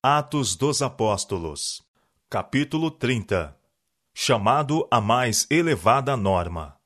[0.00, 1.82] Atos dos Apóstolos,
[2.30, 3.56] capítulo 30
[4.14, 6.76] Chamado à mais elevada norma.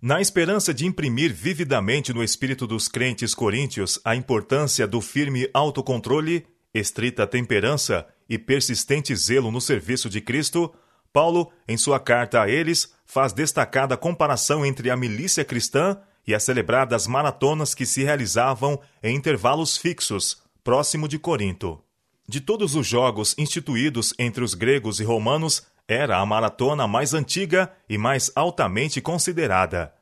[0.00, 6.46] Na esperança de imprimir vividamente no espírito dos crentes coríntios a importância do firme autocontrole,
[6.72, 10.74] estrita temperança e persistente zelo no serviço de Cristo,
[11.12, 16.42] Paulo, em sua carta a eles, faz destacada comparação entre a milícia cristã e as
[16.42, 21.85] celebradas maratonas que se realizavam em intervalos fixos, próximo de Corinto.
[22.28, 27.72] De todos os jogos instituídos entre os gregos e romanos, era a maratona mais antiga
[27.88, 29.94] e mais altamente considerada.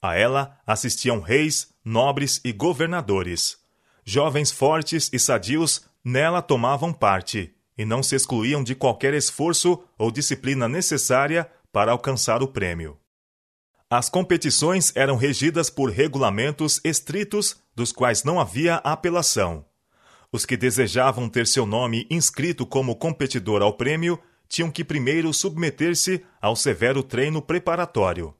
[0.00, 3.58] A ela assistiam reis, nobres e governadores.
[4.04, 10.12] Jovens fortes e sadios nela tomavam parte e não se excluíam de qualquer esforço ou
[10.12, 12.96] disciplina necessária para alcançar o prêmio.
[13.90, 19.64] As competições eram regidas por regulamentos estritos dos quais não havia apelação.
[20.34, 26.24] Os que desejavam ter seu nome inscrito como competidor ao prêmio tinham que primeiro submeter-se
[26.42, 28.34] ao severo treino preparatório.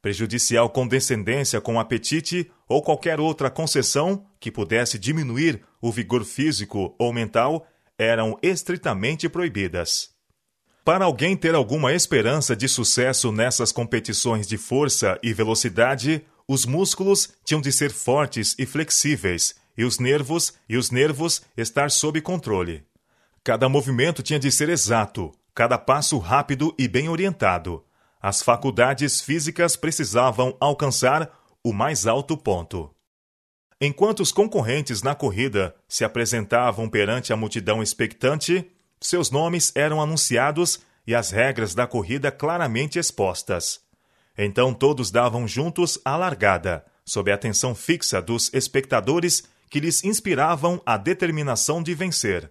[0.00, 7.12] Prejudicial condescendência com apetite ou qualquer outra concessão que pudesse diminuir o vigor físico ou
[7.12, 7.66] mental
[7.98, 10.10] eram estritamente proibidas.
[10.84, 17.30] Para alguém ter alguma esperança de sucesso nessas competições de força e velocidade, os músculos
[17.44, 22.84] tinham de ser fortes e flexíveis e os nervos e os nervos estar sob controle.
[23.44, 27.84] Cada movimento tinha de ser exato, cada passo rápido e bem orientado.
[28.20, 31.30] As faculdades físicas precisavam alcançar
[31.62, 32.90] o mais alto ponto.
[33.80, 38.68] Enquanto os concorrentes na corrida se apresentavam perante a multidão expectante,
[39.00, 43.80] seus nomes eram anunciados e as regras da corrida claramente expostas.
[44.36, 50.80] Então todos davam juntos a largada, sob a atenção fixa dos espectadores que lhes inspiravam
[50.84, 52.50] a determinação de vencer.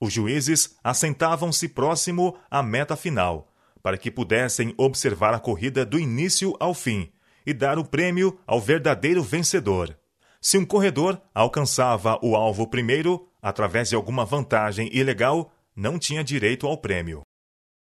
[0.00, 6.54] Os juízes assentavam-se próximo à meta final, para que pudessem observar a corrida do início
[6.60, 7.10] ao fim
[7.46, 9.96] e dar o prêmio ao verdadeiro vencedor.
[10.40, 16.66] Se um corredor alcançava o alvo primeiro, através de alguma vantagem ilegal, não tinha direito
[16.66, 17.22] ao prêmio.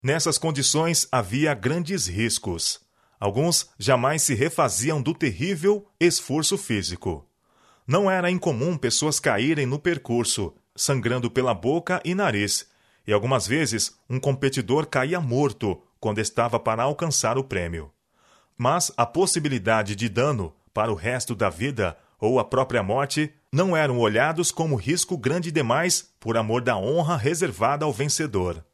[0.02, 2.80] Nessas condições havia grandes riscos.
[3.20, 7.27] Alguns jamais se refaziam do terrível esforço físico.
[7.88, 12.68] Não era incomum pessoas caírem no percurso, sangrando pela boca e nariz,
[13.08, 17.90] e algumas vezes um competidor caía morto quando estava para alcançar o prêmio.
[18.58, 23.78] Mas a possibilidade de dano para o resto da vida ou a própria morte não
[23.78, 28.66] eram olhados como risco grande demais por amor da honra reservada ao vencedor.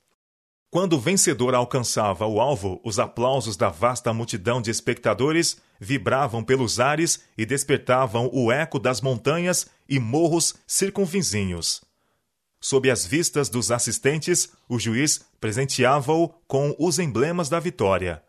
[0.73, 6.79] Quando o vencedor alcançava o alvo, os aplausos da vasta multidão de espectadores vibravam pelos
[6.79, 11.83] ares e despertavam o eco das montanhas e morros circunvizinhos.
[12.59, 18.23] Sob as vistas dos assistentes, o juiz presenteava-o com os emblemas da vitória: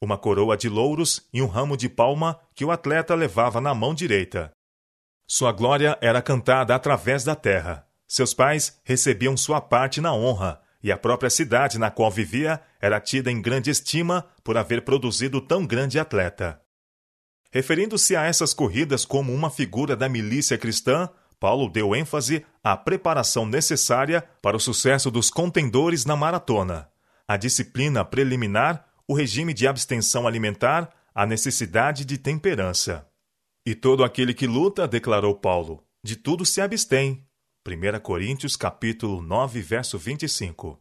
[0.00, 3.92] uma coroa de louros e um ramo de palma que o atleta levava na mão
[3.92, 4.52] direita.
[5.26, 7.84] Sua glória era cantada através da terra.
[8.06, 13.00] Seus pais recebiam sua parte na honra e a própria cidade na qual vivia era
[13.00, 16.60] tida em grande estima por haver produzido tão grande atleta.
[17.52, 23.44] Referindo-se a essas corridas como uma figura da milícia cristã, Paulo deu ênfase à preparação
[23.44, 26.88] necessária para o sucesso dos contendores na maratona,
[27.28, 33.06] a disciplina preliminar, o regime de abstenção alimentar, a necessidade de temperança.
[33.66, 37.26] E todo aquele que luta, declarou Paulo, de tudo se abstém,
[37.64, 40.80] 1 Coríntios capítulo 9, verso 25.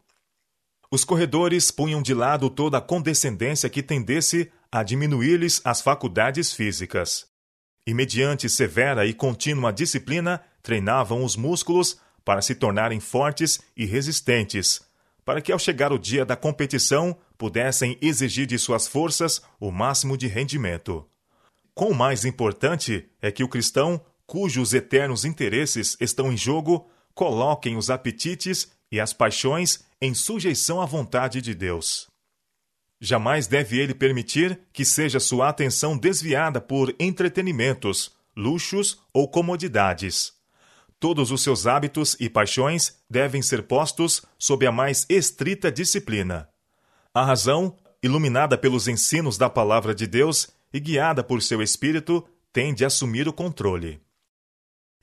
[0.90, 7.28] Os corredores punham de lado toda a condescendência que tendesse a diminuir-lhes as faculdades físicas.
[7.86, 14.82] E mediante severa e contínua disciplina, treinavam os músculos para se tornarem fortes e resistentes,
[15.24, 20.18] para que ao chegar o dia da competição pudessem exigir de suas forças o máximo
[20.18, 21.08] de rendimento.
[21.76, 27.90] Quão mais importante é que o cristão cujos eternos interesses estão em jogo, coloquem os
[27.90, 32.08] apetites e as paixões em sujeição à vontade de Deus.
[32.98, 40.32] Jamais deve ele permitir que seja sua atenção desviada por entretenimentos, luxos ou comodidades.
[40.98, 46.48] Todos os seus hábitos e paixões devem ser postos sob a mais estrita disciplina.
[47.14, 52.74] A razão, iluminada pelos ensinos da palavra de Deus e guiada por seu espírito, tem
[52.74, 54.00] de assumir o controle.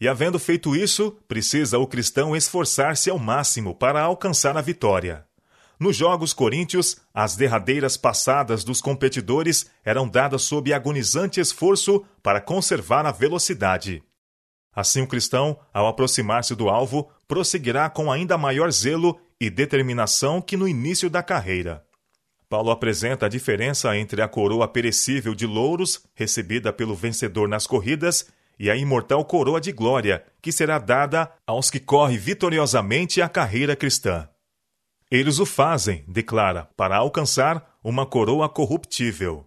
[0.01, 5.27] E havendo feito isso, precisa o cristão esforçar-se ao máximo para alcançar a vitória.
[5.79, 13.07] Nos Jogos Coríntios, as derradeiras passadas dos competidores eram dadas sob agonizante esforço para conservar
[13.07, 14.03] a velocidade.
[14.75, 20.57] Assim, o cristão, ao aproximar-se do alvo, prosseguirá com ainda maior zelo e determinação que
[20.57, 21.85] no início da carreira.
[22.49, 28.27] Paulo apresenta a diferença entre a coroa perecível de louros, recebida pelo vencedor nas corridas,
[28.59, 33.77] e a imortal coroa de glória, que será dada aos que correm vitoriosamente a carreira
[33.77, 34.29] cristã.
[35.11, 39.47] Eles o fazem, declara, para alcançar uma coroa corruptível.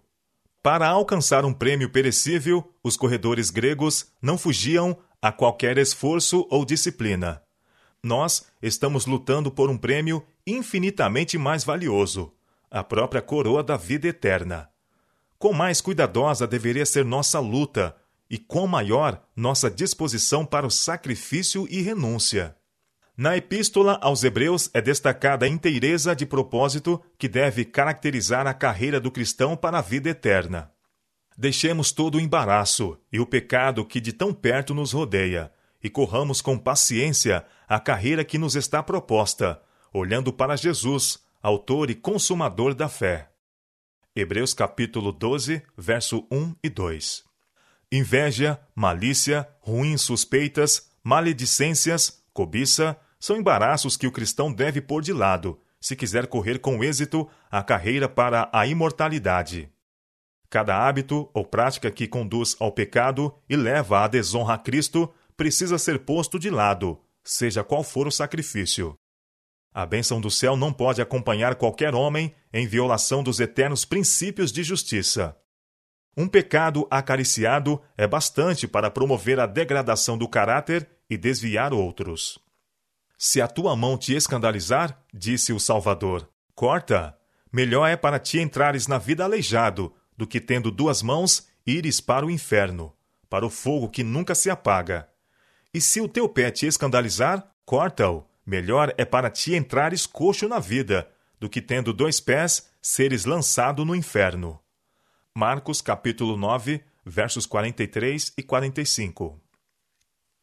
[0.62, 7.42] Para alcançar um prêmio perecível, os corredores gregos não fugiam a qualquer esforço ou disciplina.
[8.02, 12.32] Nós estamos lutando por um prêmio infinitamente mais valioso
[12.72, 14.68] a própria coroa da vida eterna.
[15.38, 17.94] Quão mais cuidadosa deveria ser nossa luta
[18.32, 22.56] e quão maior nossa disposição para o sacrifício e renúncia.
[23.14, 28.98] Na Epístola aos Hebreus é destacada a inteireza de propósito que deve caracterizar a carreira
[28.98, 30.72] do cristão para a vida eterna.
[31.36, 35.52] Deixemos todo o embaraço e o pecado que de tão perto nos rodeia,
[35.84, 39.60] e corramos com paciência a carreira que nos está proposta,
[39.92, 43.30] olhando para Jesus, autor e consumador da fé.
[44.16, 47.31] Hebreus capítulo 12, verso 1 e 2
[47.92, 55.60] inveja, malícia, ruins suspeitas, maledicências, cobiça, são embaraços que o cristão deve pôr de lado,
[55.78, 59.70] se quiser correr com êxito a carreira para a imortalidade.
[60.48, 65.76] Cada hábito ou prática que conduz ao pecado e leva à desonra a Cristo precisa
[65.76, 68.94] ser posto de lado, seja qual for o sacrifício.
[69.74, 74.62] A bênção do céu não pode acompanhar qualquer homem em violação dos eternos princípios de
[74.62, 75.36] justiça.
[76.16, 82.38] Um pecado acariciado é bastante para promover a degradação do caráter e desviar outros.
[83.16, 87.16] Se a tua mão te escandalizar, disse o Salvador, corta.
[87.50, 92.26] Melhor é para ti entrares na vida aleijado, do que tendo duas mãos ires para
[92.26, 92.92] o inferno,
[93.30, 95.08] para o fogo que nunca se apaga.
[95.72, 98.26] E se o teu pé te escandalizar, corta-o.
[98.44, 101.08] Melhor é para ti entrares coxo na vida,
[101.38, 104.61] do que tendo dois pés seres lançado no inferno.
[105.34, 109.40] Marcos capítulo 9, versos 43 e 45.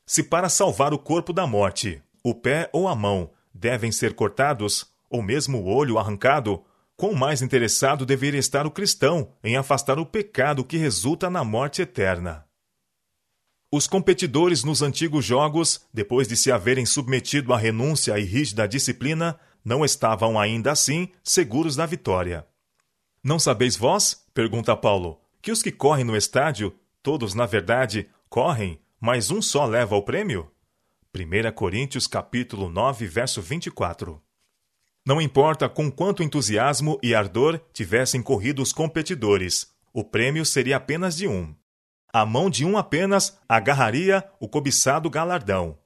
[0.04, 4.92] Se para salvar o corpo da morte, o pé ou a mão devem ser cortados,
[5.08, 6.64] ou mesmo o olho arrancado,
[6.98, 11.84] quão mais interessado deveria estar o cristão em afastar o pecado que resulta na morte
[11.84, 12.44] eterna.
[13.72, 19.40] Os competidores nos antigos jogos, depois de se haverem submetido à renúncia e rígida disciplina,
[19.64, 22.48] não estavam ainda assim seguros da vitória.
[23.24, 28.80] Não sabeis vós, pergunta Paulo, que os que correm no estádio, todos na verdade correm,
[29.00, 30.52] mas um só leva o prêmio?
[31.16, 34.22] 1 Coríntios capítulo 9, verso 24.
[35.06, 41.18] Não importa com quanto entusiasmo e ardor tivessem corrido os competidores, o prêmio seria apenas
[41.18, 41.56] de um.
[42.14, 45.78] A mão de um apenas agarraria o cobiçado galardão.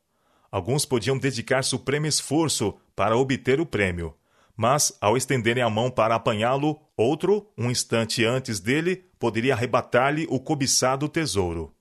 [0.51, 4.15] Alguns podiam dedicar supremo esforço para obter o prêmio,
[4.55, 10.39] mas, ao estenderem a mão para apanhá-lo, outro, um instante antes dele, poderia arrebatar-lhe o
[10.39, 11.73] cobiçado tesouro.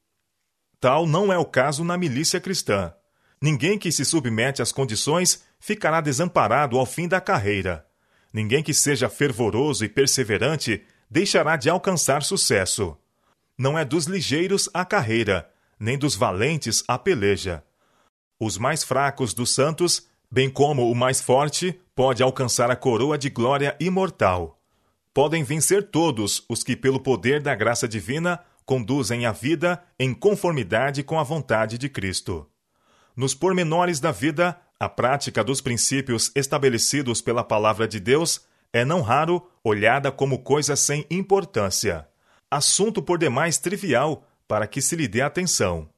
[0.80, 2.92] Tal não é o caso na milícia cristã.
[3.40, 7.86] Ninguém que se submete às condições ficará desamparado ao fim da carreira.
[8.32, 12.96] Ninguém que seja fervoroso e perseverante deixará de alcançar sucesso.
[13.58, 17.62] Não é dos ligeiros a carreira, nem dos valentes a peleja.
[18.40, 23.28] Os mais fracos dos santos bem como o mais forte pode alcançar a coroa de
[23.28, 24.58] glória imortal.
[25.12, 31.02] Podem vencer todos os que, pelo poder da graça divina, conduzem a vida em conformidade
[31.02, 32.48] com a vontade de Cristo.
[33.14, 38.40] Nos pormenores da vida, a prática dos princípios estabelecidos pela palavra de Deus
[38.72, 42.08] é não raro olhada como coisa sem importância,
[42.50, 45.88] assunto por demais trivial para que se lhe dê atenção.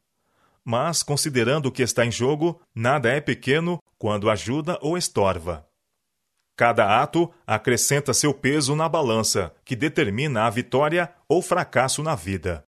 [0.64, 5.64] Mas, considerando o que está em jogo, nada é pequeno quando ajuda ou estorva.
[6.56, 12.64] Cada ato acrescenta seu peso na balança, que determina a vitória ou fracasso na vida.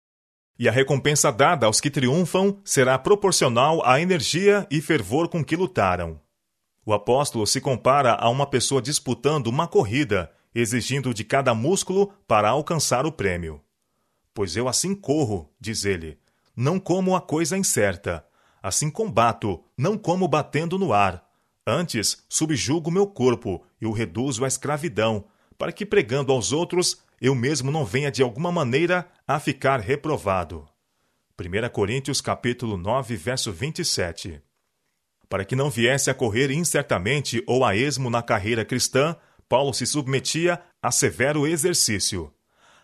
[0.58, 5.56] E a recompensa dada aos que triunfam será proporcional à energia e fervor com que
[5.56, 6.20] lutaram.
[6.86, 12.48] O apóstolo se compara a uma pessoa disputando uma corrida, exigindo de cada músculo para
[12.48, 13.60] alcançar o prêmio.
[14.32, 16.18] Pois eu assim corro, diz ele,
[16.56, 18.24] não como a coisa incerta,
[18.64, 21.22] Assim combato, não como batendo no ar.
[21.66, 25.25] Antes, subjugo meu corpo e o reduzo à escravidão,
[25.56, 30.68] para que pregando aos outros, eu mesmo não venha de alguma maneira a ficar reprovado.
[31.40, 34.42] 1 Coríntios capítulo 9, verso 27.
[35.26, 39.16] Para que não viesse a correr incertamente ou a esmo na carreira cristã,
[39.49, 42.30] Paulo se submetia a severo exercício.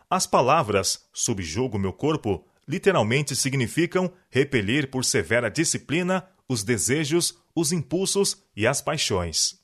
[0.09, 8.43] As palavras subjugo meu corpo literalmente significam repelir por severa disciplina os desejos, os impulsos
[8.57, 9.61] e as paixões.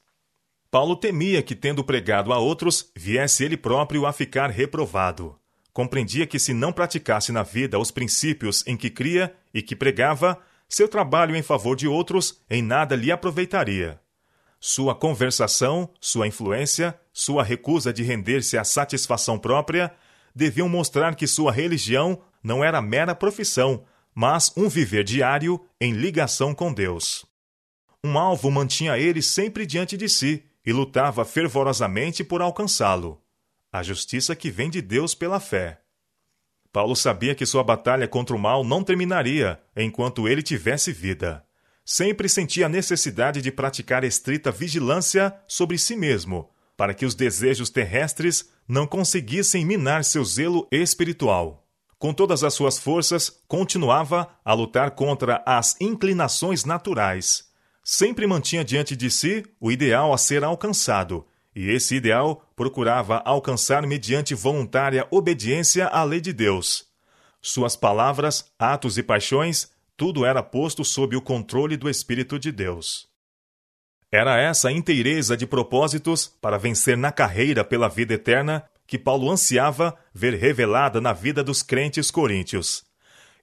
[0.70, 5.36] Paulo temia que, tendo pregado a outros, viesse ele próprio a ficar reprovado.
[5.72, 10.38] Compreendia que, se não praticasse na vida os princípios em que cria e que pregava,
[10.68, 14.00] seu trabalho em favor de outros em nada lhe aproveitaria.
[14.58, 19.92] Sua conversação, sua influência, sua recusa de render-se à satisfação própria
[20.34, 23.84] deviam mostrar que sua religião não era mera profissão,
[24.14, 27.24] mas um viver diário em ligação com Deus.
[28.06, 33.20] Um alvo mantinha ele sempre diante de si e lutava fervorosamente por alcançá-lo
[33.72, 35.80] a justiça que vem de Deus pela fé.
[36.72, 41.44] Paulo sabia que sua batalha contra o mal não terminaria enquanto ele tivesse vida.
[41.84, 47.68] Sempre sentia a necessidade de praticar estrita vigilância sobre si mesmo, para que os desejos
[47.68, 51.66] terrestres não conseguissem minar seu zelo espiritual.
[51.98, 57.48] Com todas as suas forças, continuava a lutar contra as inclinações naturais,
[57.88, 61.24] sempre mantinha diante de si o ideal a ser alcançado,
[61.54, 66.88] e esse ideal procurava alcançar mediante voluntária obediência à lei de Deus.
[67.40, 73.08] Suas palavras, atos e paixões, tudo era posto sob o controle do Espírito de Deus.
[74.10, 79.96] Era essa inteireza de propósitos para vencer na carreira pela vida eterna que Paulo ansiava
[80.12, 82.84] ver revelada na vida dos crentes coríntios.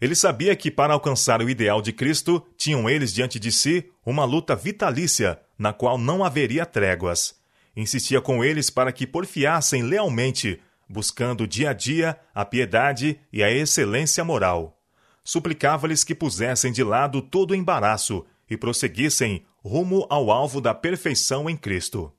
[0.03, 4.25] Ele sabia que para alcançar o ideal de Cristo, tinham eles diante de si uma
[4.25, 7.39] luta vitalícia, na qual não haveria tréguas.
[7.73, 13.49] Insistia com eles para que porfiassem lealmente, buscando dia a dia a piedade e a
[13.49, 14.77] excelência moral.
[15.23, 21.49] Suplicava-lhes que pusessem de lado todo o embaraço e prosseguissem rumo ao alvo da perfeição
[21.49, 22.11] em Cristo.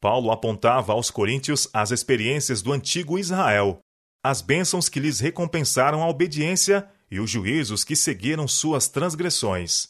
[0.00, 3.80] Paulo apontava aos coríntios as experiências do antigo Israel,
[4.22, 9.88] as bênçãos que lhes recompensaram a obediência e os juízos que seguiram suas transgressões.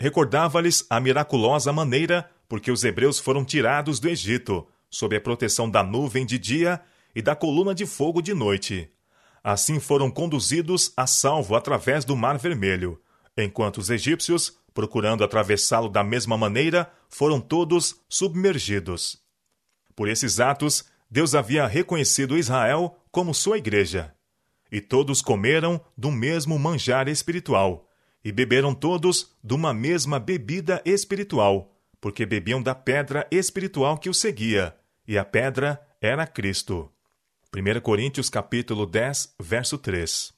[0.00, 5.70] Recordava-lhes a miraculosa maneira por que os hebreus foram tirados do Egito, sob a proteção
[5.70, 6.80] da nuvem de dia
[7.14, 8.90] e da coluna de fogo de noite.
[9.42, 13.00] Assim foram conduzidos a salvo através do Mar Vermelho,
[13.36, 19.22] enquanto os egípcios, procurando atravessá-lo da mesma maneira, foram todos submergidos.
[19.94, 24.12] Por esses atos, Deus havia reconhecido Israel como sua igreja.
[24.72, 27.88] E todos comeram do mesmo manjar espiritual,
[28.24, 34.18] e beberam todos de uma mesma bebida espiritual, porque bebiam da pedra espiritual que os
[34.18, 34.74] seguia,
[35.06, 36.90] e a pedra era Cristo.
[37.56, 40.34] 1 Coríntios capítulo 10, verso 3.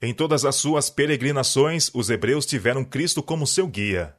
[0.00, 4.16] Em todas as suas peregrinações, os hebreus tiveram Cristo como seu guia.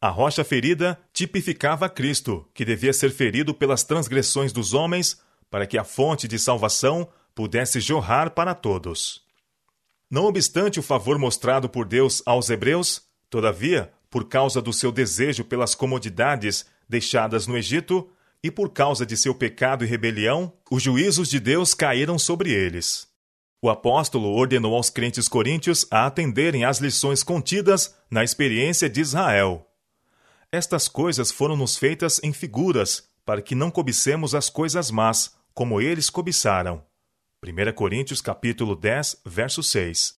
[0.00, 5.23] A rocha ferida tipificava Cristo, que devia ser ferido pelas transgressões dos homens,
[5.54, 9.22] para que a fonte de salvação pudesse jorrar para todos.
[10.10, 15.44] Não obstante o favor mostrado por Deus aos hebreus, todavia, por causa do seu desejo
[15.44, 18.10] pelas comodidades deixadas no Egito
[18.42, 23.06] e por causa de seu pecado e rebelião, os juízos de Deus caíram sobre eles.
[23.62, 29.64] O apóstolo ordenou aos crentes coríntios a atenderem às lições contidas na experiência de Israel.
[30.50, 36.10] Estas coisas foram-nos feitas em figuras, para que não cobicemos as coisas más, como eles
[36.10, 36.82] cobiçaram.
[37.42, 40.14] 1 Coríntios capítulo 10, verso 6.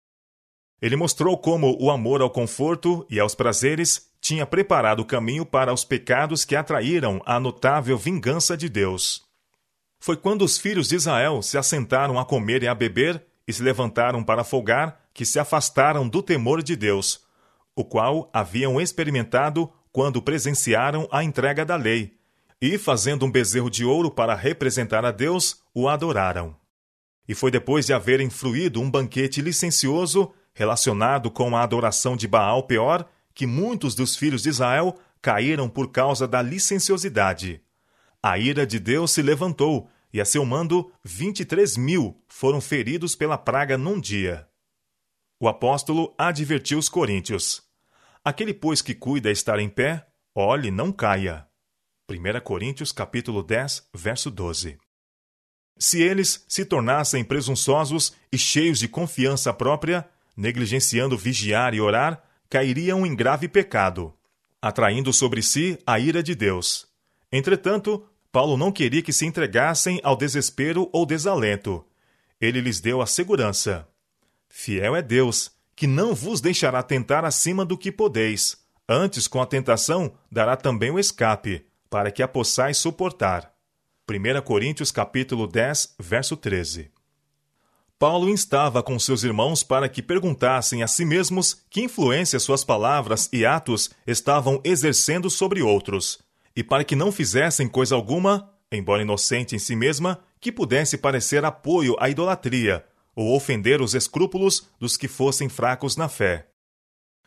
[0.81, 5.71] Ele mostrou como o amor ao conforto e aos prazeres tinha preparado o caminho para
[5.71, 9.25] os pecados que atraíram a notável vingança de Deus.
[9.99, 13.63] Foi quando os filhos de Israel se assentaram a comer e a beber e se
[13.63, 17.25] levantaram para folgar que se afastaram do temor de Deus,
[17.75, 22.17] o qual haviam experimentado quando presenciaram a entrega da lei,
[22.61, 26.55] e, fazendo um bezerro de ouro para representar a Deus, o adoraram.
[27.27, 32.63] E foi depois de haverem fruído um banquete licencioso relacionado com a adoração de Baal
[32.63, 37.61] Peor que muitos dos filhos de Israel caíram por causa da licenciosidade.
[38.23, 43.37] A ira de Deus se levantou, e a seu mando, 23 mil foram feridos pela
[43.37, 44.47] praga num dia.
[45.39, 47.61] O apóstolo advertiu os coríntios:
[48.25, 51.46] Aquele, pois, que cuida estar em pé, olhe, não caia.
[52.09, 54.77] 1 Coríntios capítulo 10, verso 12.
[55.77, 63.05] Se eles se tornassem presunçosos e cheios de confiança própria, negligenciando vigiar e orar, cairiam
[63.05, 64.13] em grave pecado,
[64.61, 66.87] atraindo sobre si a ira de Deus.
[67.29, 71.85] Entretanto, Paulo não queria que se entregassem ao desespero ou desalento.
[72.39, 73.85] Ele lhes deu a segurança.
[74.47, 78.57] Fiel é Deus, que não vos deixará tentar acima do que podeis.
[78.87, 83.53] Antes, com a tentação, dará também o escape, para que a possais suportar.
[84.09, 86.91] 1 Coríntios capítulo 10, verso 13.
[87.99, 93.27] Paulo instava com seus irmãos para que perguntassem a si mesmos que influência suas palavras
[93.33, 96.19] e atos estavam exercendo sobre outros,
[96.55, 101.43] e para que não fizessem coisa alguma, embora inocente em si mesma, que pudesse parecer
[101.43, 106.47] apoio à idolatria ou ofender os escrúpulos dos que fossem fracos na fé.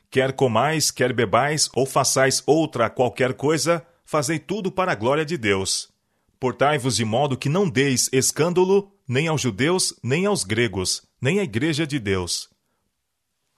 [0.08, 5.38] Quer comais, quer bebais, ou façais outra qualquer coisa, fazei tudo para a glória de
[5.38, 5.88] Deus.
[6.40, 11.44] Portai-vos de modo que não deis escândalo nem aos judeus, nem aos gregos, nem à
[11.44, 12.50] igreja de Deus.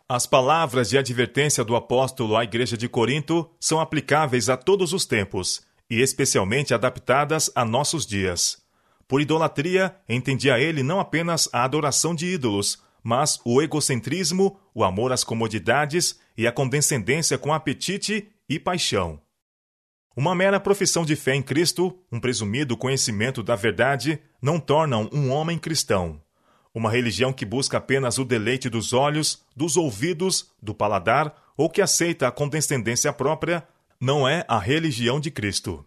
[0.07, 5.07] As palavras de advertência do apóstolo à igreja de Corinto são aplicáveis a todos os
[5.07, 8.59] tempos, e especialmente adaptadas a nossos dias.
[9.09, 15.13] Por idolatria, entendia ele não apenas a adoração de ídolos, mas o egocentrismo, o amor
[15.13, 19.19] às comodidades e a condescendência com apetite e paixão.
[20.15, 25.31] Uma mera profissão de fé em Cristo, um presumido conhecimento da verdade, não tornam um
[25.31, 26.21] homem cristão.
[26.75, 31.81] Uma religião que busca apenas o deleite dos olhos, dos ouvidos, do paladar ou que
[31.81, 33.67] aceita a condescendência própria,
[34.01, 35.85] não é a religião de Cristo.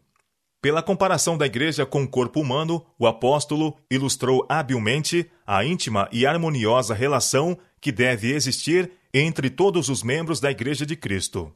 [0.61, 6.25] Pela comparação da igreja com o corpo humano, o apóstolo ilustrou habilmente a íntima e
[6.25, 11.53] harmoniosa relação que deve existir entre todos os membros da igreja de Cristo.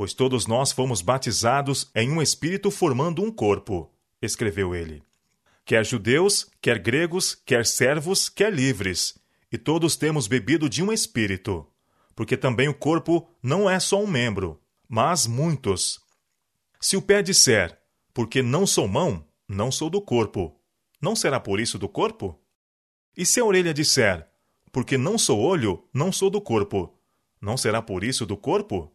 [0.00, 3.92] Pois todos nós fomos batizados em um espírito formando um corpo,
[4.22, 5.02] escreveu ele.
[5.62, 9.20] Quer judeus, quer gregos, quer servos, quer livres,
[9.52, 11.70] e todos temos bebido de um espírito,
[12.16, 16.00] porque também o corpo não é só um membro, mas muitos.
[16.80, 17.78] Se o pé disser,
[18.14, 20.58] porque não sou mão, não sou do corpo.
[20.98, 22.40] Não será por isso do corpo?
[23.14, 24.26] E se a orelha disser,
[24.72, 26.98] porque não sou olho, não sou do corpo,
[27.38, 28.90] não será por isso do corpo?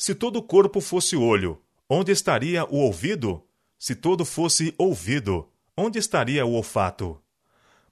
[0.00, 3.44] Se todo o corpo fosse olho, onde estaria o ouvido?
[3.78, 7.20] Se todo fosse ouvido, onde estaria o olfato?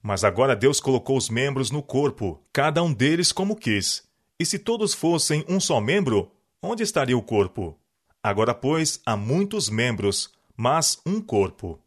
[0.01, 4.09] Mas agora Deus colocou os membros no corpo, cada um deles como quis.
[4.39, 6.31] E se todos fossem um só membro,
[6.63, 7.77] onde estaria o corpo?
[8.23, 11.79] Agora, pois, há muitos membros, mas um corpo.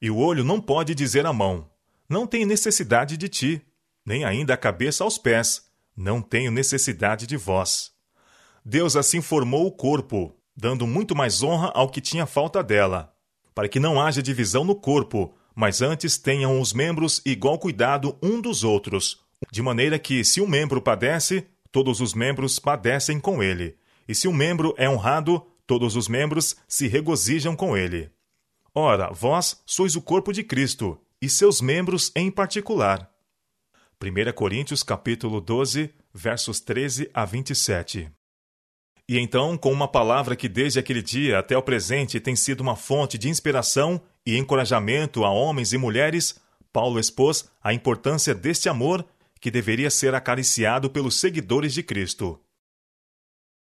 [0.00, 1.68] E o olho não pode dizer à mão:
[2.08, 3.62] Não tenho necessidade de ti,
[4.06, 7.99] nem ainda a cabeça aos pés: Não tenho necessidade de vós.
[8.64, 13.14] Deus assim formou o corpo, dando muito mais honra ao que tinha falta dela,
[13.54, 18.40] para que não haja divisão no corpo, mas antes tenham os membros igual cuidado um
[18.40, 19.20] dos outros,
[19.50, 24.28] de maneira que, se um membro padece, todos os membros padecem com ele, e se
[24.28, 28.10] um membro é honrado, todos os membros se regozijam com ele.
[28.74, 33.10] Ora, vós sois o corpo de Cristo, e seus membros em particular.
[34.02, 38.10] 1 Coríntios capítulo 12, versos 13 a 27.
[39.10, 42.76] E então, com uma palavra que desde aquele dia até o presente tem sido uma
[42.76, 46.40] fonte de inspiração e encorajamento a homens e mulheres,
[46.72, 49.04] Paulo expôs a importância deste amor
[49.40, 52.38] que deveria ser acariciado pelos seguidores de Cristo.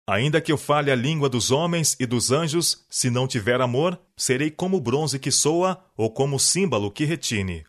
[0.05, 3.97] Ainda que eu fale a língua dos homens e dos anjos, se não tiver amor,
[4.17, 7.63] serei como o bronze que soa ou como o símbolo que retine.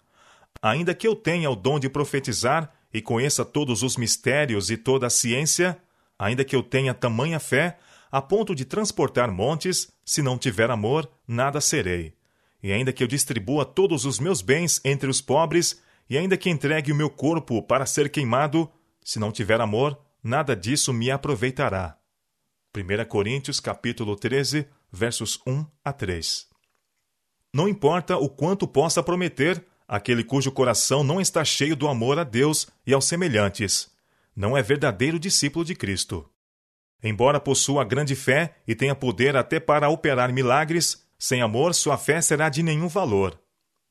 [0.61, 5.07] Ainda que eu tenha o dom de profetizar e conheça todos os mistérios e toda
[5.07, 5.79] a ciência,
[6.19, 7.79] ainda que eu tenha tamanha fé,
[8.11, 12.15] a ponto de transportar montes, se não tiver amor, nada serei.
[12.63, 16.51] E ainda que eu distribua todos os meus bens entre os pobres, e ainda que
[16.51, 18.69] entregue o meu corpo para ser queimado,
[19.05, 21.97] se não tiver amor, nada disso me aproveitará.
[22.77, 26.47] 1 Coríntios capítulo 13, versos 1 a 3.
[27.53, 32.25] Não importa o quanto possa prometer, aquele cujo coração não está cheio do amor a
[32.25, 33.91] Deus e aos semelhantes,
[34.39, 36.25] não é verdadeiro discípulo de Cristo.
[37.03, 42.21] Embora possua grande fé e tenha poder até para operar milagres, sem amor sua fé
[42.21, 43.37] será de nenhum valor.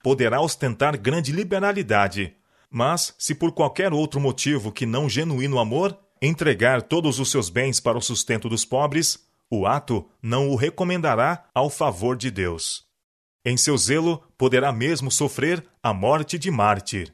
[0.01, 2.33] Poderá ostentar grande liberalidade,
[2.69, 7.81] mas, se por qualquer outro motivo que não genuíno amor, entregar todos os seus bens
[7.81, 12.86] para o sustento dos pobres, o ato não o recomendará ao favor de Deus.
[13.43, 17.13] Em seu zelo, poderá mesmo sofrer a morte de mártir.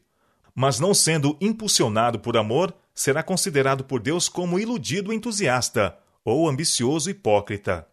[0.53, 7.09] Mas não sendo impulsionado por amor, será considerado por Deus como iludido entusiasta ou ambicioso
[7.09, 7.87] hipócrita.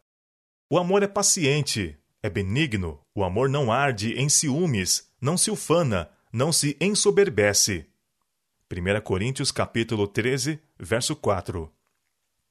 [0.68, 6.10] O amor é paciente, é benigno, o amor não arde em ciúmes, não se ufana,
[6.32, 7.86] não se ensoberbece.
[8.70, 11.72] 1 Coríntios capítulo 13, verso 4.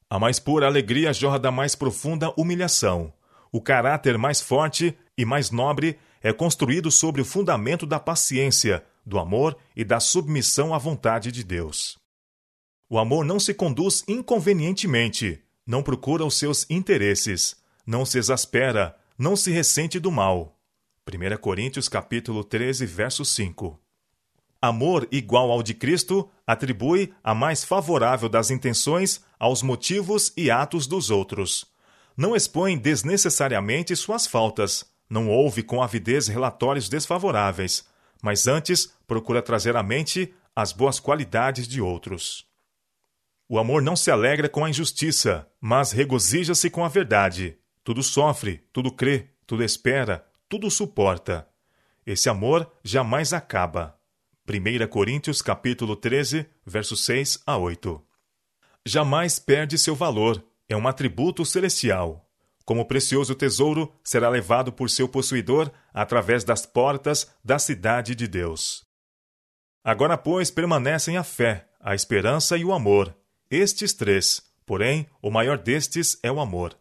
[0.09, 3.13] A mais pura alegria jorra da mais profunda humilhação.
[3.51, 9.19] O caráter mais forte e mais nobre é construído sobre o fundamento da paciência, do
[9.19, 11.98] amor e da submissão à vontade de Deus.
[12.91, 19.35] O amor não se conduz inconvenientemente, não procura os seus interesses, não se exaspera, não
[19.35, 20.57] se ressente do mal.
[21.07, 23.79] 1 Coríntios capítulo 13, verso 5.
[24.59, 30.87] Amor igual ao de Cristo atribui a mais favorável das intenções aos motivos e atos
[30.87, 31.67] dos outros.
[32.17, 37.85] Não expõe desnecessariamente suas faltas, não ouve com avidez relatórios desfavoráveis,
[38.19, 42.48] mas antes procura trazer à mente as boas qualidades de outros.
[43.51, 47.57] O amor não se alegra com a injustiça, mas regozija-se com a verdade.
[47.83, 51.49] Tudo sofre, tudo crê, tudo espera, tudo suporta.
[52.05, 53.99] Esse amor jamais acaba.
[54.47, 57.99] 1 Coríntios capítulo 13, versos 6 a 8.
[58.85, 62.29] Jamais perde seu valor, é um atributo celestial.
[62.63, 68.85] Como precioso tesouro, será levado por seu possuidor através das portas da cidade de Deus.
[69.83, 73.18] Agora, pois, permanecem a fé, a esperança e o amor.
[73.51, 76.77] Estes três, porém, o maior destes é o amor.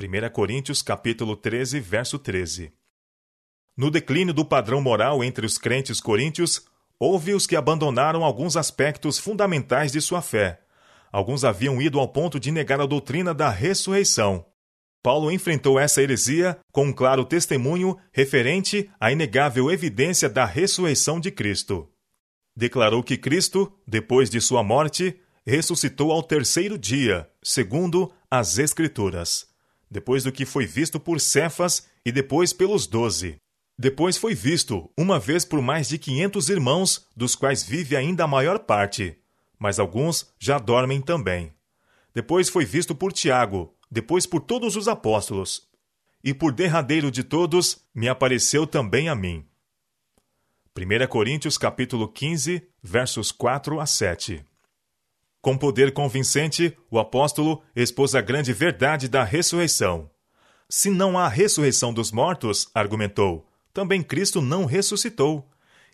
[0.00, 2.72] 1 Coríntios capítulo 13, verso 13.
[3.76, 6.66] No declínio do padrão moral entre os crentes coríntios,
[6.98, 10.60] houve os que abandonaram alguns aspectos fundamentais de sua fé.
[11.12, 14.44] Alguns haviam ido ao ponto de negar a doutrina da ressurreição.
[15.04, 21.30] Paulo enfrentou essa heresia com um claro testemunho referente à inegável evidência da ressurreição de
[21.30, 21.88] Cristo.
[22.56, 29.46] Declarou que Cristo, depois de sua morte, ressuscitou ao terceiro dia, segundo as Escrituras,
[29.90, 33.36] depois do que foi visto por Cefas e depois pelos doze.
[33.78, 38.28] Depois foi visto, uma vez por mais de quinhentos irmãos, dos quais vive ainda a
[38.28, 39.18] maior parte,
[39.58, 41.52] mas alguns já dormem também.
[42.14, 45.68] Depois foi visto por Tiago, depois por todos os apóstolos.
[46.22, 49.44] E por derradeiro de todos, me apareceu também a mim.
[50.76, 54.44] 1 Coríntios capítulo 15, versos 4 a 7.
[55.44, 60.08] Com poder convincente, o apóstolo expôs a grande verdade da ressurreição.
[60.70, 65.46] Se não há ressurreição dos mortos, argumentou, também Cristo não ressuscitou.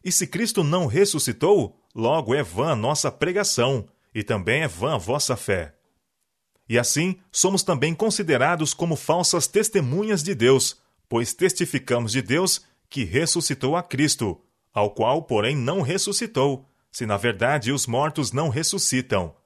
[0.05, 4.99] E se Cristo não ressuscitou, logo é vã nossa pregação, e também é vã a
[4.99, 5.75] vossa fé.
[6.69, 13.03] E assim, somos também considerados como falsas testemunhas de Deus, pois testificamos de Deus que
[13.03, 14.41] ressuscitou a Cristo,
[14.73, 19.40] ao qual, porém, não ressuscitou, se na verdade os mortos não ressuscitam.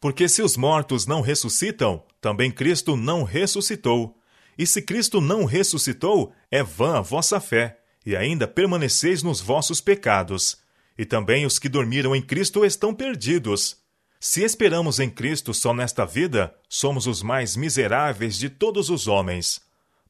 [0.00, 4.16] Porque se os mortos não ressuscitam, também Cristo não ressuscitou.
[4.56, 9.78] E se Cristo não ressuscitou, é vã a vossa fé e ainda permaneceis nos vossos
[9.78, 10.58] pecados.
[10.96, 13.76] E também os que dormiram em Cristo estão perdidos.
[14.18, 19.60] Se esperamos em Cristo só nesta vida, somos os mais miseráveis de todos os homens.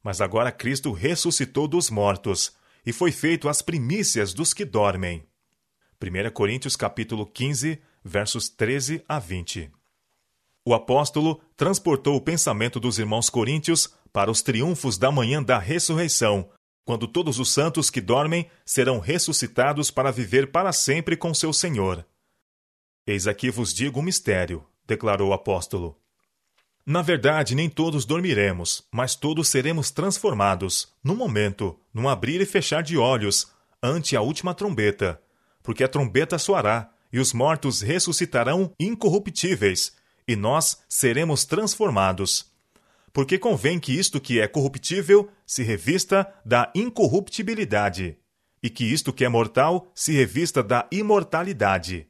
[0.03, 2.53] Mas agora Cristo ressuscitou dos mortos
[2.87, 5.25] e foi feito as primícias dos que dormem.
[6.03, 9.80] 1 Coríntios capítulo 15, versos 13 a 20.
[10.65, 16.51] O apóstolo transportou o pensamento dos irmãos coríntios para os triunfos da manhã da ressurreição,
[16.85, 22.05] quando todos os santos que dormem serão ressuscitados para viver para sempre com seu Senhor.
[23.07, 25.97] Eis aqui vos digo um mistério, declarou o apóstolo.
[26.85, 32.83] Na verdade, nem todos dormiremos, mas todos seremos transformados, num momento, num abrir e fechar
[32.83, 35.21] de olhos, ante a última trombeta.
[35.63, 39.93] Porque a trombeta soará, e os mortos ressuscitarão incorruptíveis,
[40.31, 42.51] e nós seremos transformados
[43.13, 48.17] porque convém que isto que é corruptível se revista da incorruptibilidade,
[48.63, 52.07] e que isto que é mortal se revista da imortalidade.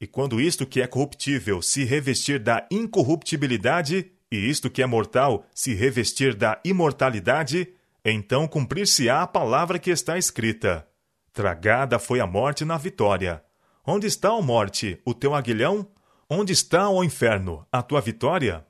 [0.00, 5.46] E quando isto que é corruptível se revestir da incorruptibilidade, e isto que é mortal
[5.54, 7.68] se revestir da imortalidade,
[8.04, 10.86] então cumprir-se-á a palavra que está escrita:
[11.32, 13.42] Tragada foi a morte na vitória.
[13.86, 15.88] Onde está, a morte, o teu aguilhão?
[16.28, 18.66] Onde está, o inferno, a tua vitória?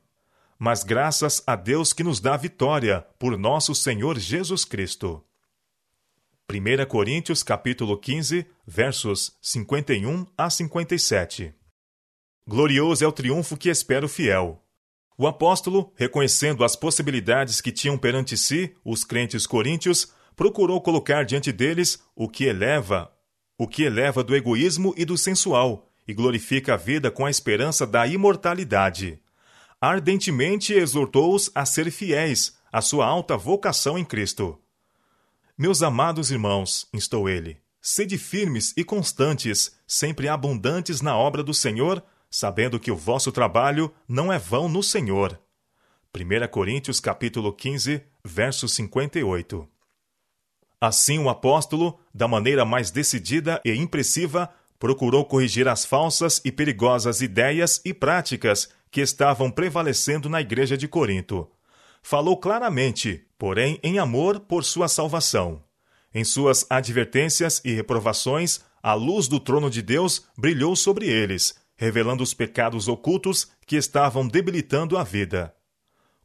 [0.58, 5.22] mas graças a Deus que nos dá vitória por nosso Senhor Jesus Cristo.
[6.50, 11.54] 1 Coríntios capítulo 15, versos 51 a 57.
[12.46, 14.62] Glorioso é o triunfo que espera o fiel.
[15.16, 21.52] O apóstolo, reconhecendo as possibilidades que tinham perante si os crentes coríntios, procurou colocar diante
[21.52, 23.12] deles o que eleva,
[23.56, 27.86] o que eleva do egoísmo e do sensual, e glorifica a vida com a esperança
[27.86, 29.20] da imortalidade
[29.84, 34.58] ardentemente exortou-os a ser fiéis à sua alta vocação em Cristo.
[35.58, 42.02] Meus amados irmãos, instou ele, sede firmes e constantes, sempre abundantes na obra do Senhor,
[42.30, 45.38] sabendo que o vosso trabalho não é vão no Senhor.
[46.14, 49.68] 1 Coríntios capítulo 15, verso 58.
[50.80, 54.50] Assim o apóstolo, da maneira mais decidida e impressiva,
[54.84, 60.86] procurou corrigir as falsas e perigosas ideias e práticas que estavam prevalecendo na igreja de
[60.86, 61.50] Corinto.
[62.02, 65.64] Falou claramente, porém em amor por sua salvação.
[66.12, 72.22] Em suas advertências e reprovações, a luz do trono de Deus brilhou sobre eles, revelando
[72.22, 75.54] os pecados ocultos que estavam debilitando a vida.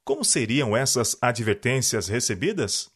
[0.04, 2.90] Como seriam essas advertências recebidas?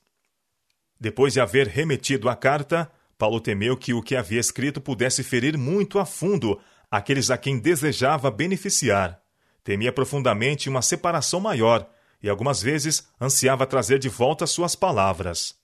[1.00, 2.92] Depois de haver remetido a carta,
[3.24, 6.60] Paulo temeu que o que havia escrito pudesse ferir muito a fundo
[6.92, 9.18] aqueles a quem desejava beneficiar.
[9.64, 11.90] Temia profundamente uma separação maior
[12.22, 15.56] e algumas vezes ansiava trazer de volta suas palavras.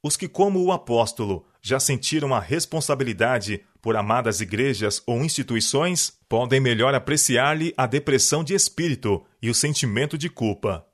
[0.00, 6.60] Os que, como o apóstolo, já sentiram a responsabilidade por amadas igrejas ou instituições, podem
[6.60, 10.86] melhor apreciar-lhe a depressão de espírito e o sentimento de culpa.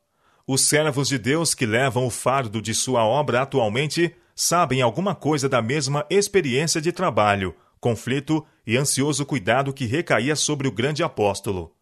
[0.46, 5.48] Os servos de Deus que levam o fardo de sua obra atualmente sabem alguma coisa
[5.48, 11.74] da mesma experiência de trabalho, conflito e ansioso cuidado que recaía sobre o grande apóstolo.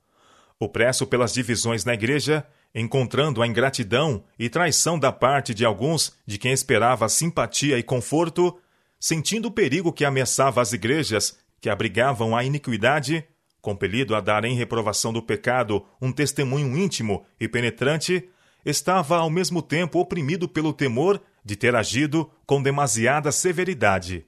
[0.58, 6.38] Opresso pelas divisões na igreja, encontrando a ingratidão e traição da parte de alguns de
[6.38, 8.58] quem esperava simpatia e conforto,
[8.98, 13.24] sentindo o perigo que ameaçava as igrejas que abrigavam a iniquidade,
[13.60, 18.28] compelido a dar em reprovação do pecado um testemunho íntimo e penetrante,
[18.64, 24.26] estava ao mesmo tempo oprimido pelo temor de ter agido com demasiada severidade.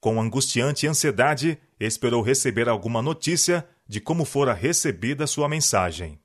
[0.00, 6.18] Com angustiante ansiedade, esperou receber alguma notícia de como fora recebida sua mensagem.